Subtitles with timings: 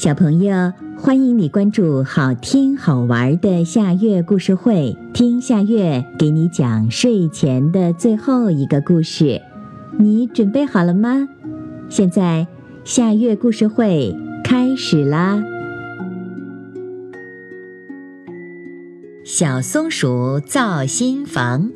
[0.00, 9.42] 小朋友，欢迎你关注好听好玩的夏月故事会，听夏月给你讲睡前的最后一个故事。
[9.98, 11.28] 你准备好了吗？
[11.90, 12.46] 现在
[12.82, 15.44] 夏月故事会开始啦！
[19.22, 21.70] 小松鼠造新房。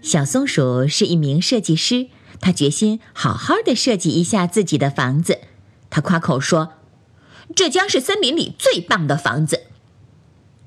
[0.00, 2.08] 小松鼠是一名设计师，
[2.40, 5.38] 他决心好好的设计一下自己的房子。
[5.92, 6.72] 他夸口说
[7.54, 9.64] ：“这将是森林里最棒的房子。”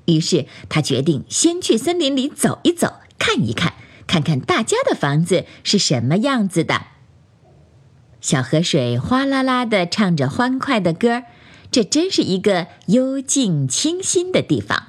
[0.06, 3.74] 于是他决定先去森林里走一走，看一看，
[4.06, 6.82] 看看大家的房子是什么样子的。
[8.20, 11.24] 小河水哗啦啦地唱着欢快的歌，
[11.72, 14.84] 这真是一个幽静清新的地方。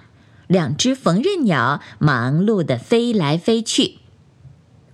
[0.45, 3.97] 两只缝纫鸟忙碌地飞来飞去。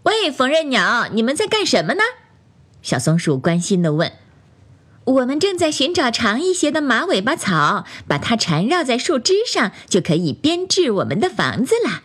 [0.03, 2.02] 喂，缝纫鸟，你们在干什么呢？
[2.81, 4.13] 小松鼠关心地问。
[5.05, 12.03] 我们正在寻找长一些的马尾巴草，把它缠绕在树枝上，就可以编织我们的房子啦。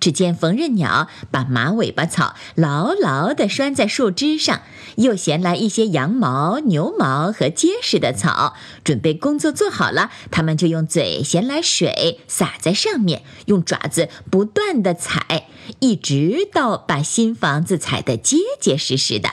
[0.00, 4.62] 只见缝纫鸟把马尾巴草牢牢地拴在树枝上，
[4.96, 8.54] 又衔来一些羊毛、牛毛和结实的草，
[8.84, 15.48] 准备工作做好了，他们就用嘴衔来水洒在上面，用爪子不断地踩，
[15.80, 19.28] 一直到把新房子踩得结结实实的。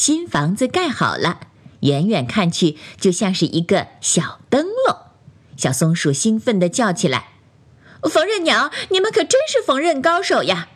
[0.00, 1.40] 新房子盖好了，
[1.80, 4.96] 远远看去就像是一个小灯笼。
[5.58, 7.32] 小松鼠兴奋地叫起来
[8.10, 10.68] ：“缝纫鸟，你们可真是缝纫高手呀！”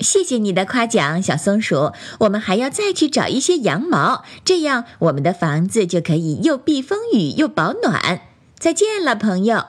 [0.00, 1.92] 谢谢你的夸奖，小松鼠。
[2.20, 8.22] 我们还要再去找一些羊毛，这样我们的房子就可以又避风雨又保暖。
[8.58, 9.66] 再见了，朋友。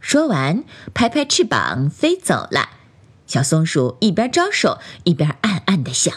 [0.00, 2.70] 说完，拍拍翅膀飞走了。
[3.28, 6.12] 小松鼠一边招手，一边暗暗地想。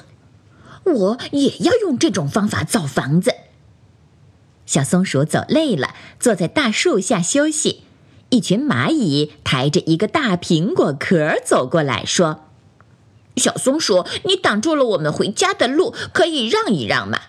[0.86, 3.34] 我也要用这种方法造房子。
[4.66, 7.84] 小松鼠走累了，坐在大树下休息。
[8.30, 12.46] 一群蚂蚁抬着一个大苹果壳走过来说
[13.36, 17.20] ：“小松鼠，你挡住了我们回家的路，可以让一让吗？”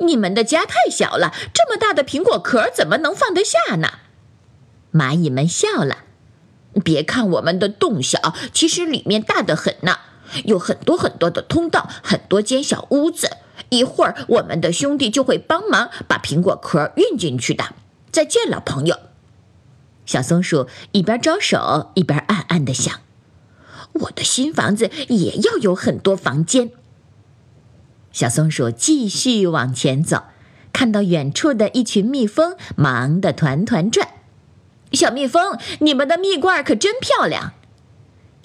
[0.00, 3.98] 你们的家太小了，这么大的苹果壳怎么能放得下呢？
[4.92, 5.98] 蚂蚁们笑了。
[6.84, 9.98] 别看我们的洞小，其实里面大得很呢。
[10.44, 13.30] 有很多很多的通道，很多间小屋子。
[13.70, 17.74] 一会儿，我们的兄弟就会帮忙把苹果壳运进去的。
[18.10, 18.96] 再见了，朋友。
[20.06, 23.00] 小松鼠一边招手，一边暗暗的想：
[23.92, 26.70] 我的新房子也要有很多房间。
[28.10, 30.22] 小松鼠继续往前走，
[30.72, 34.08] 看到远处的一群蜜蜂忙得团团转。
[34.92, 37.52] 小蜜蜂，你们的蜜罐可真漂亮。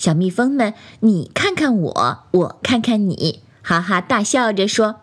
[0.03, 4.97] 小蜜蜂们，你看看我，我看看你，哈哈大笑着说：“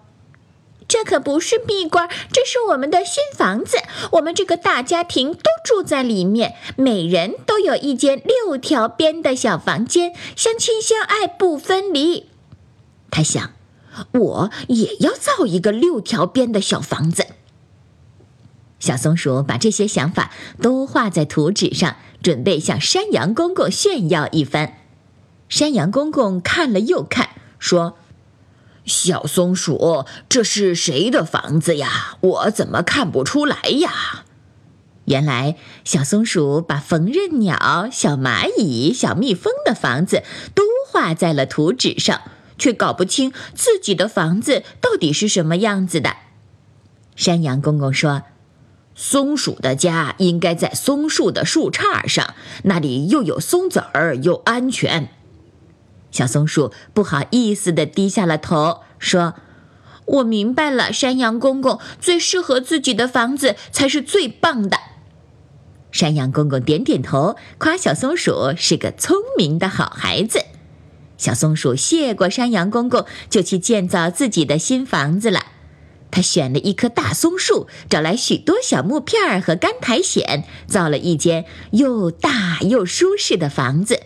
[0.87, 3.78] 这可不是蜜罐，这是我们的新房子。
[4.12, 12.27] 我们这个大家庭都住在里面，每人都有一间六条边的小房间，相亲相爱不分离。”
[13.10, 13.53] 他想，
[14.12, 17.25] 我也要造一个六条边的小房子。
[18.78, 24.75] 小松鼠把这些想法都画在图纸上，准备向山羊公公炫耀一番。
[25.50, 27.99] 山羊公公看了又看，说
[28.87, 32.16] ：“小松鼠，这是谁的房子呀？
[32.21, 34.25] 我怎么看不出来呀？”
[35.06, 40.22] 原来，小松鼠把缝纫鸟、小蚂蚁、小蜜蜂的房子
[40.55, 42.21] 都画在了图纸上，
[42.56, 46.15] 却搞不清自己的房子到底是什么样子的。
[47.16, 48.22] 山羊公公说
[48.94, 55.09] ：“松鼠的家应该在松树的树杈上，那里又有松子儿，又安全。”
[56.10, 59.34] 小松鼠不好意思地低下了头，说
[60.06, 64.76] ：“我明白了，山羊公公最适合自己的房子才是最棒的。”
[65.93, 70.44] 山羊公公点点头，夸小松鼠是个聪明的好孩子。
[71.16, 75.47] 小松鼠谢过山羊公公，就去建造自己的新房子了。
[76.10, 84.01] 他选了一棵大松树，找来许多小木片和干苔藓，造了一间又大又舒适的房子。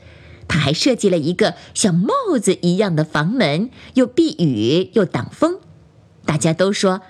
[0.49, 5.59] 他还设计了一个像帽子一样的房门，又避雨又挡风。
[6.25, 7.03] 大家都说，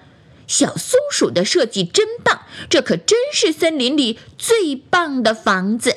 [0.47, 5.95] 小松鼠的设计真棒，这可真是森林里最棒的房子。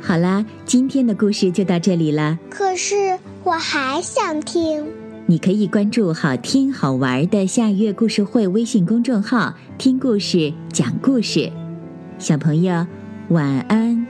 [0.00, 2.38] 好啦，今天的故事就到这里了。
[2.48, 4.86] 可是我还想听。
[5.26, 11.52] 你可以关注“好听好玩的夏月故事会”微信公众号，听故事，讲故事。
[12.18, 12.86] 小朋友。
[13.28, 14.07] 晚安。